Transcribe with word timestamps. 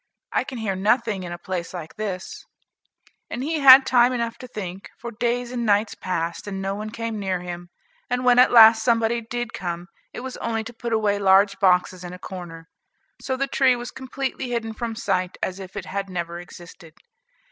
I 0.31 0.43
can 0.43 0.57
hear 0.57 0.75
nothing 0.75 1.21
in 1.21 1.31
a 1.31 1.37
place 1.37 1.75
like 1.75 1.95
this," 1.95 2.43
and 3.29 3.43
he 3.43 3.59
had 3.59 3.85
time 3.85 4.11
enough 4.13 4.35
to 4.39 4.47
think, 4.47 4.89
for 4.97 5.11
days 5.11 5.51
and 5.51 5.63
nights 5.63 5.93
passed 5.93 6.47
and 6.47 6.59
no 6.59 6.73
one 6.73 6.89
came 6.89 7.19
near 7.19 7.41
him, 7.41 7.69
and 8.09 8.25
when 8.25 8.39
at 8.39 8.49
last 8.51 8.81
somebody 8.83 9.21
did 9.21 9.53
come, 9.53 9.89
it 10.11 10.21
was 10.21 10.37
only 10.37 10.63
to 10.63 10.73
put 10.73 10.91
away 10.91 11.19
large 11.19 11.59
boxes 11.59 12.03
in 12.03 12.13
a 12.13 12.17
corner. 12.17 12.67
So 13.21 13.37
the 13.37 13.45
tree 13.45 13.75
was 13.75 13.91
completely 13.91 14.49
hidden 14.49 14.73
from 14.73 14.95
sight 14.95 15.37
as 15.43 15.59
if 15.59 15.75
it 15.75 15.85
had 15.85 16.09
never 16.09 16.39
existed. 16.39 16.95